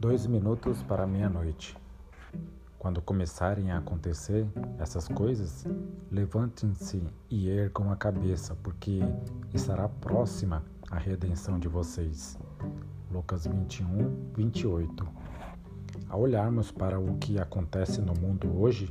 Dois 0.00 0.26
minutos 0.26 0.82
para 0.82 1.06
meia-noite. 1.06 1.76
Quando 2.78 3.02
começarem 3.02 3.70
a 3.70 3.76
acontecer 3.76 4.46
essas 4.78 5.06
coisas, 5.06 5.66
levantem-se 6.10 7.02
e 7.28 7.50
ergam 7.50 7.92
a 7.92 7.96
cabeça, 7.96 8.56
porque 8.62 9.00
estará 9.52 9.90
próxima 9.90 10.64
a 10.90 10.96
redenção 10.96 11.58
de 11.58 11.68
vocês. 11.68 12.38
Lucas 13.12 13.46
21, 13.46 14.32
28. 14.34 15.06
Ao 16.08 16.22
olharmos 16.22 16.72
para 16.72 16.98
o 16.98 17.18
que 17.18 17.38
acontece 17.38 18.00
no 18.00 18.14
mundo 18.14 18.58
hoje, 18.58 18.90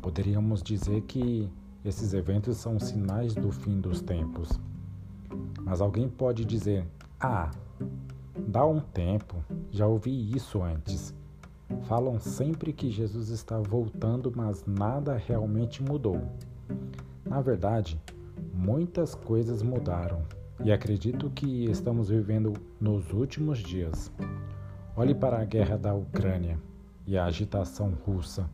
poderíamos 0.00 0.62
dizer 0.62 1.02
que 1.02 1.52
esses 1.84 2.14
eventos 2.14 2.56
são 2.56 2.80
sinais 2.80 3.34
do 3.34 3.52
fim 3.52 3.82
dos 3.82 4.00
tempos. 4.00 4.58
Mas 5.60 5.82
alguém 5.82 6.08
pode 6.08 6.46
dizer: 6.46 6.86
Ah, 7.20 7.50
dá 8.46 8.64
um 8.64 8.80
tempo, 8.80 9.36
já 9.70 9.86
ouvi 9.86 10.30
isso 10.34 10.62
antes. 10.62 11.14
Falam 11.82 12.18
sempre 12.18 12.72
que 12.72 12.90
Jesus 12.90 13.28
está 13.28 13.58
voltando, 13.58 14.32
mas 14.34 14.64
nada 14.66 15.16
realmente 15.16 15.82
mudou. 15.82 16.20
Na 17.24 17.40
verdade, 17.40 18.00
muitas 18.54 19.14
coisas 19.14 19.62
mudaram 19.62 20.22
e 20.64 20.72
acredito 20.72 21.30
que 21.30 21.64
estamos 21.70 22.08
vivendo 22.08 22.52
nos 22.80 23.12
últimos 23.12 23.58
dias. 23.58 24.10
Olhe 24.96 25.14
para 25.14 25.40
a 25.40 25.44
guerra 25.44 25.76
da 25.76 25.94
Ucrânia 25.94 26.58
e 27.06 27.16
a 27.16 27.26
agitação 27.26 27.92
russa. 28.04 28.48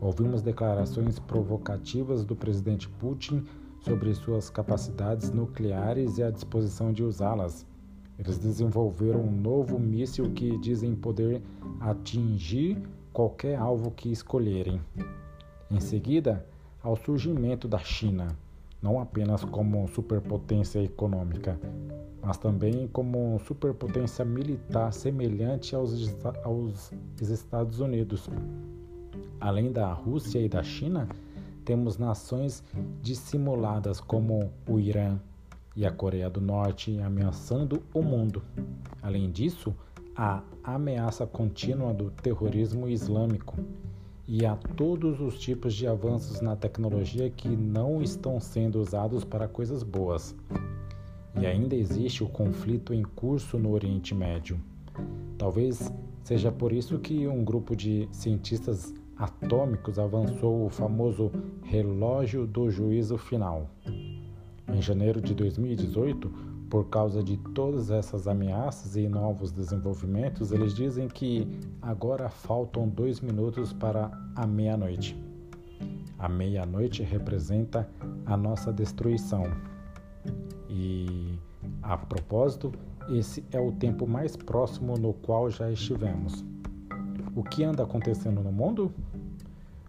Ouvimos 0.00 0.42
declarações 0.42 1.18
provocativas 1.18 2.24
do 2.24 2.36
presidente 2.36 2.88
Putin 2.88 3.44
sobre 3.80 4.14
suas 4.14 4.48
capacidades 4.48 5.30
nucleares 5.30 6.18
e 6.18 6.22
a 6.22 6.30
disposição 6.30 6.92
de 6.92 7.02
usá-las. 7.02 7.66
Eles 8.18 8.38
desenvolveram 8.38 9.20
um 9.20 9.30
novo 9.30 9.78
míssil 9.78 10.30
que 10.32 10.56
dizem 10.58 10.94
poder 10.94 11.42
atingir 11.80 12.80
qualquer 13.12 13.56
alvo 13.56 13.90
que 13.90 14.10
escolherem. 14.10 14.80
Em 15.70 15.80
seguida, 15.80 16.46
ao 16.82 16.96
surgimento 16.96 17.66
da 17.66 17.78
China, 17.78 18.36
não 18.80 19.00
apenas 19.00 19.42
como 19.44 19.88
superpotência 19.88 20.80
econômica, 20.82 21.58
mas 22.22 22.36
também 22.36 22.86
como 22.88 23.40
superpotência 23.40 24.24
militar 24.24 24.92
semelhante 24.92 25.74
aos, 25.74 26.14
aos 26.44 26.92
Estados 27.20 27.80
Unidos. 27.80 28.28
Além 29.40 29.72
da 29.72 29.92
Rússia 29.92 30.38
e 30.38 30.48
da 30.48 30.62
China, 30.62 31.08
temos 31.64 31.98
nações 31.98 32.62
dissimuladas 33.02 34.00
como 34.00 34.52
o 34.68 34.78
Irã 34.78 35.18
e 35.76 35.84
a 35.84 35.90
Coreia 35.90 36.30
do 36.30 36.40
Norte 36.40 36.98
ameaçando 37.00 37.82
o 37.92 38.02
mundo. 38.02 38.42
Além 39.02 39.30
disso, 39.30 39.74
a 40.16 40.42
ameaça 40.62 41.26
contínua 41.26 41.92
do 41.92 42.10
terrorismo 42.10 42.88
islâmico 42.88 43.56
e 44.26 44.46
a 44.46 44.56
todos 44.56 45.20
os 45.20 45.38
tipos 45.38 45.74
de 45.74 45.86
avanços 45.86 46.40
na 46.40 46.56
tecnologia 46.56 47.28
que 47.28 47.48
não 47.48 48.02
estão 48.02 48.40
sendo 48.40 48.80
usados 48.80 49.24
para 49.24 49.48
coisas 49.48 49.82
boas. 49.82 50.34
E 51.38 51.46
ainda 51.46 51.74
existe 51.74 52.22
o 52.22 52.28
conflito 52.28 52.94
em 52.94 53.02
curso 53.02 53.58
no 53.58 53.72
Oriente 53.72 54.14
Médio. 54.14 54.58
Talvez 55.36 55.92
seja 56.22 56.50
por 56.52 56.72
isso 56.72 56.98
que 56.98 57.26
um 57.26 57.44
grupo 57.44 57.74
de 57.74 58.08
cientistas 58.12 58.94
atômicos 59.16 59.98
avançou 59.98 60.64
o 60.64 60.70
famoso 60.70 61.30
relógio 61.62 62.46
do 62.46 62.70
juízo 62.70 63.18
final. 63.18 63.68
Em 64.68 64.80
janeiro 64.80 65.20
de 65.20 65.34
2018, 65.34 66.54
por 66.70 66.88
causa 66.88 67.22
de 67.22 67.36
todas 67.54 67.90
essas 67.90 68.26
ameaças 68.26 68.96
e 68.96 69.08
novos 69.08 69.52
desenvolvimentos, 69.52 70.50
eles 70.50 70.74
dizem 70.74 71.06
que 71.06 71.46
agora 71.80 72.28
faltam 72.28 72.88
dois 72.88 73.20
minutos 73.20 73.72
para 73.72 74.10
a 74.34 74.46
meia-noite. 74.46 75.16
A 76.18 76.28
meia-noite 76.28 77.02
representa 77.02 77.88
a 78.24 78.36
nossa 78.36 78.72
destruição. 78.72 79.44
E, 80.68 81.38
a 81.82 81.96
propósito, 81.96 82.72
esse 83.10 83.44
é 83.52 83.60
o 83.60 83.70
tempo 83.70 84.06
mais 84.06 84.34
próximo 84.34 84.96
no 84.96 85.12
qual 85.12 85.50
já 85.50 85.70
estivemos. 85.70 86.44
O 87.36 87.42
que 87.42 87.62
anda 87.62 87.82
acontecendo 87.82 88.42
no 88.42 88.50
mundo? 88.50 88.90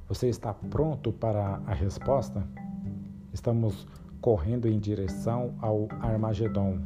Você 0.10 0.28
está 0.28 0.54
pronto 0.54 1.12
para 1.12 1.62
a 1.66 1.74
resposta? 1.74 2.48
Estamos 3.34 3.88
correndo 4.22 4.68
em 4.68 4.80
direção 4.80 5.56
ao 5.62 5.88
Armagedon, 6.02 6.80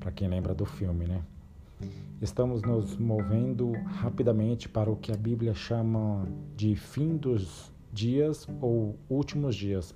para 0.00 0.12
quem 0.12 0.28
lembra 0.28 0.54
do 0.54 0.64
filme, 0.64 1.06
né? 1.06 1.22
Estamos 2.20 2.62
nos 2.62 2.96
movendo 2.96 3.72
rapidamente 3.86 4.68
para 4.68 4.90
o 4.90 4.96
que 4.96 5.12
a 5.12 5.16
Bíblia 5.16 5.52
chama 5.54 6.26
de 6.56 6.74
fim 6.74 7.16
dos 7.16 7.72
dias 7.92 8.48
ou 8.60 8.96
últimos 9.08 9.54
dias. 9.54 9.94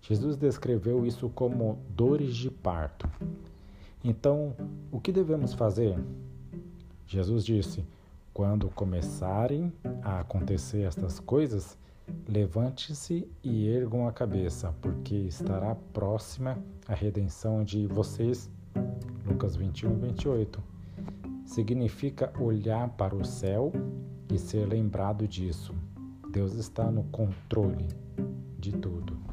Jesus 0.00 0.36
descreveu 0.36 1.04
isso 1.04 1.28
como 1.28 1.78
dores 1.90 2.34
de 2.34 2.50
parto. 2.50 3.08
Então, 4.02 4.54
o 4.90 5.00
que 5.00 5.12
devemos 5.12 5.52
fazer? 5.52 5.98
Jesus 7.06 7.44
disse: 7.44 7.84
quando 8.32 8.70
começarem 8.70 9.72
a 10.02 10.20
acontecer 10.20 10.82
estas 10.82 11.18
coisas, 11.18 11.76
levante-se 12.28 13.26
e 13.42 13.68
ergam 13.68 14.06
a 14.06 14.12
cabeça, 14.12 14.74
porque 14.80 15.14
estará 15.14 15.74
próxima 15.92 16.58
a 16.86 16.94
redenção 16.94 17.64
de 17.64 17.86
vocês. 17.86 18.50
Lucas 19.26 19.56
21, 19.56 19.98
28. 19.98 20.62
Significa 21.44 22.32
olhar 22.40 22.88
para 22.90 23.14
o 23.14 23.24
céu 23.24 23.72
e 24.32 24.38
ser 24.38 24.66
lembrado 24.66 25.26
disso. 25.26 25.74
Deus 26.30 26.54
está 26.54 26.90
no 26.90 27.04
controle 27.04 27.88
de 28.58 28.72
tudo. 28.72 29.27